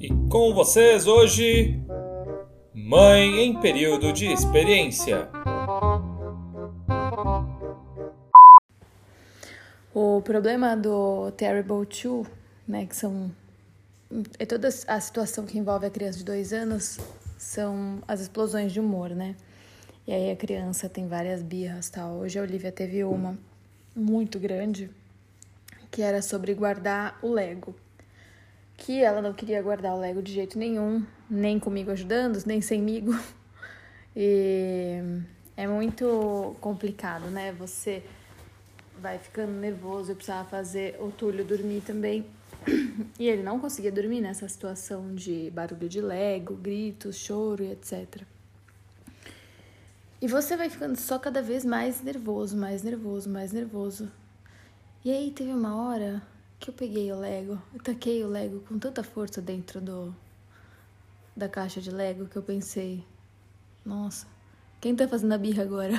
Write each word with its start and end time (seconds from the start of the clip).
E 0.00 0.08
com 0.30 0.54
vocês 0.54 1.06
hoje, 1.06 1.78
Mãe 2.72 3.40
em 3.40 3.60
período 3.60 4.14
de 4.14 4.32
experiência. 4.32 5.28
O 9.92 10.22
problema 10.22 10.74
do 10.74 11.30
Terrible 11.32 11.84
Two, 11.84 12.26
né, 12.66 12.86
que 12.86 12.96
são 12.96 13.30
é 14.38 14.46
toda 14.46 14.68
a 14.68 15.00
situação 15.00 15.44
que 15.44 15.58
envolve 15.58 15.84
a 15.84 15.90
criança 15.90 16.16
de 16.16 16.24
dois 16.24 16.54
anos, 16.54 16.98
são 17.36 18.02
as 18.08 18.22
explosões 18.22 18.72
de 18.72 18.80
humor, 18.80 19.10
né? 19.10 19.36
E 20.06 20.14
aí 20.14 20.30
a 20.30 20.36
criança 20.36 20.88
tem 20.88 21.08
várias 21.08 21.42
birras 21.42 21.90
tal. 21.90 22.14
Hoje 22.14 22.38
a 22.38 22.42
Olivia 22.42 22.72
teve 22.72 23.04
uma 23.04 23.38
muito 23.94 24.38
grande 24.38 24.90
que 25.90 26.00
era 26.00 26.22
sobre 26.22 26.54
guardar 26.54 27.18
o 27.20 27.30
Lego. 27.30 27.74
Ela 28.98 29.20
não 29.20 29.32
queria 29.32 29.62
guardar 29.62 29.94
o 29.94 30.00
Lego 30.00 30.22
de 30.22 30.32
jeito 30.32 30.58
nenhum, 30.58 31.04
nem 31.28 31.58
comigo 31.58 31.90
ajudando, 31.90 32.42
nem 32.46 32.60
semigo. 32.60 33.12
E 34.16 34.98
é 35.56 35.64
muito 35.68 36.56
complicado, 36.60 37.26
né? 37.26 37.52
Você 37.52 38.02
vai 39.00 39.18
ficando 39.18 39.52
nervoso, 39.52 40.10
eu 40.10 40.16
precisava 40.16 40.48
fazer 40.48 40.96
o 41.00 41.12
Túlio 41.12 41.44
dormir 41.44 41.80
também. 41.82 42.26
E 43.18 43.28
ele 43.28 43.42
não 43.42 43.60
conseguia 43.60 43.92
dormir 43.92 44.20
nessa 44.20 44.48
situação 44.48 45.14
de 45.14 45.48
barulho 45.50 45.88
de 45.88 46.00
Lego, 46.00 46.56
gritos, 46.56 47.16
choro 47.16 47.62
e 47.62 47.70
etc. 47.70 48.22
E 50.20 50.26
você 50.26 50.56
vai 50.56 50.68
ficando 50.68 50.96
só 50.96 51.18
cada 51.18 51.40
vez 51.40 51.64
mais 51.64 52.02
nervoso, 52.02 52.56
mais 52.56 52.82
nervoso, 52.82 53.30
mais 53.30 53.52
nervoso. 53.52 54.10
E 55.04 55.10
aí 55.10 55.30
teve 55.30 55.52
uma 55.52 55.82
hora 55.82 56.20
que 56.60 56.68
eu 56.68 56.74
peguei 56.74 57.10
o 57.10 57.18
Lego, 57.18 57.58
eu 57.72 57.80
taquei 57.82 58.22
o 58.22 58.28
Lego 58.28 58.60
com 58.60 58.78
tanta 58.78 59.02
força 59.02 59.40
dentro 59.40 59.80
do 59.80 60.14
da 61.34 61.48
caixa 61.48 61.80
de 61.80 61.90
Lego 61.90 62.26
que 62.26 62.36
eu 62.36 62.42
pensei, 62.42 63.02
nossa, 63.82 64.26
quem 64.78 64.94
tá 64.94 65.08
fazendo 65.08 65.32
a 65.32 65.38
birra 65.38 65.62
agora? 65.62 65.94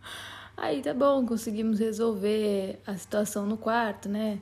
aí 0.56 0.80
tá 0.80 0.94
bom, 0.94 1.26
conseguimos 1.26 1.78
resolver 1.78 2.80
a 2.86 2.96
situação 2.96 3.44
no 3.44 3.58
quarto, 3.58 4.08
né? 4.08 4.40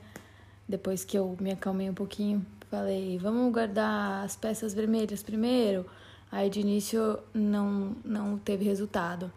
Depois 0.65 1.03
que 1.03 1.17
eu 1.17 1.35
me 1.41 1.51
acalmei 1.51 1.89
um 1.89 1.93
pouquinho, 1.93 2.45
falei, 2.69 3.17
vamos 3.17 3.51
guardar 3.51 4.23
as 4.23 4.37
peças 4.37 4.73
vermelhas 4.73 5.21
primeiro. 5.21 5.85
Aí 6.31 6.49
de 6.49 6.61
início 6.61 7.19
não 7.33 7.97
não 8.05 8.37
teve 8.37 8.63
resultado. 8.63 9.29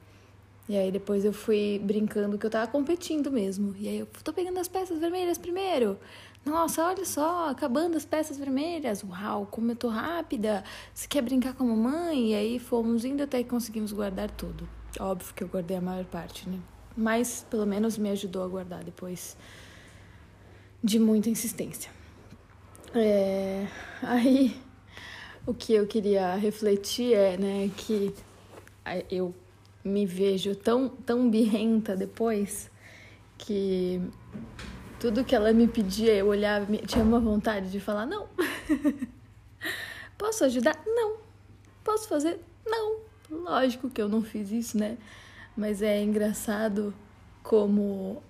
E 0.72 0.76
aí 0.78 0.90
depois 0.90 1.22
eu 1.22 1.34
fui 1.34 1.78
brincando 1.84 2.38
que 2.38 2.46
eu 2.46 2.50
tava 2.50 2.66
competindo 2.66 3.30
mesmo. 3.30 3.76
E 3.78 3.86
aí 3.86 3.98
eu 3.98 4.08
tô 4.24 4.32
pegando 4.32 4.58
as 4.58 4.68
peças 4.68 4.98
vermelhas 4.98 5.36
primeiro. 5.36 5.98
Nossa, 6.46 6.82
olha 6.86 7.04
só, 7.04 7.50
acabando 7.50 7.94
as 7.94 8.06
peças 8.06 8.38
vermelhas. 8.38 9.04
Uau, 9.04 9.46
como 9.50 9.70
eu 9.70 9.76
tô 9.76 9.88
rápida. 9.88 10.64
Você 10.94 11.06
quer 11.06 11.20
brincar 11.20 11.52
com 11.52 11.64
a 11.64 11.66
mamãe? 11.66 12.30
E 12.30 12.34
aí 12.34 12.58
fomos 12.58 13.04
indo 13.04 13.22
até 13.22 13.42
que 13.42 13.50
conseguimos 13.50 13.92
guardar 13.92 14.30
tudo. 14.30 14.66
Óbvio 14.98 15.34
que 15.34 15.44
eu 15.44 15.48
guardei 15.48 15.76
a 15.76 15.80
maior 15.82 16.06
parte, 16.06 16.48
né? 16.48 16.58
Mas 16.96 17.46
pelo 17.50 17.66
menos 17.66 17.98
me 17.98 18.08
ajudou 18.08 18.42
a 18.42 18.48
guardar 18.48 18.82
depois 18.82 19.36
de 20.82 20.98
muita 20.98 21.28
insistência. 21.28 21.90
É, 22.94 23.66
aí 24.02 24.56
o 25.46 25.52
que 25.52 25.74
eu 25.74 25.86
queria 25.86 26.34
refletir 26.34 27.12
é, 27.12 27.36
né, 27.36 27.70
que 27.76 28.14
eu 29.10 29.34
me 29.84 30.06
vejo 30.06 30.54
tão, 30.54 30.88
tão 30.88 31.28
birrenta 31.28 31.96
depois 31.96 32.70
que 33.36 34.00
tudo 35.00 35.24
que 35.24 35.34
ela 35.34 35.52
me 35.52 35.66
pedia, 35.66 36.14
eu 36.14 36.28
olhava, 36.28 36.66
tinha 36.86 37.04
uma 37.04 37.18
vontade 37.18 37.70
de 37.70 37.80
falar: 37.80 38.06
não. 38.06 38.28
Posso 40.16 40.44
ajudar? 40.44 40.80
Não. 40.86 41.16
Posso 41.82 42.08
fazer? 42.08 42.38
Não. 42.64 43.00
Lógico 43.28 43.90
que 43.90 44.00
eu 44.00 44.08
não 44.08 44.22
fiz 44.22 44.52
isso, 44.52 44.78
né? 44.78 44.96
Mas 45.56 45.82
é 45.82 46.00
engraçado 46.02 46.94
como 47.42 48.22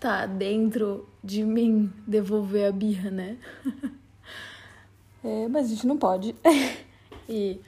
tá 0.00 0.26
dentro 0.26 1.08
de 1.22 1.44
mim 1.44 1.92
devolver 2.06 2.68
a 2.68 2.72
birra, 2.72 3.10
né? 3.10 3.36
é, 5.22 5.48
mas 5.48 5.66
a 5.66 5.68
gente 5.68 5.86
não 5.86 5.98
pode. 5.98 6.34
e 7.28 7.60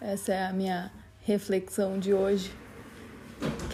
essa 0.00 0.34
é 0.34 0.46
a 0.46 0.52
minha 0.52 0.92
reflexão 1.20 1.98
de 1.98 2.12
hoje 2.12 2.52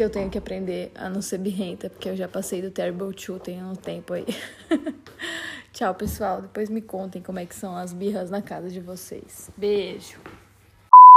que 0.01 0.05
eu 0.05 0.09
tenho 0.09 0.31
que 0.31 0.39
aprender 0.39 0.91
a 0.95 1.11
não 1.11 1.21
ser 1.21 1.37
birrenta, 1.37 1.91
porque 1.91 2.09
eu 2.09 2.17
já 2.17 2.27
passei 2.27 2.63
do 2.63 2.71
Terrible 2.71 3.13
Two 3.13 3.39
tem 3.39 3.63
um 3.63 3.75
tempo 3.75 4.15
aí. 4.15 4.25
Tchau, 5.75 5.95
pessoal. 5.95 6.41
Depois 6.41 6.71
me 6.71 6.81
contem 6.81 7.21
como 7.21 7.39
é 7.39 7.45
que 7.45 7.55
são 7.55 7.77
as 7.77 7.93
birras 7.93 8.31
na 8.31 8.41
casa 8.41 8.71
de 8.71 8.81
vocês. 8.81 9.51
Beijo. 9.59 10.19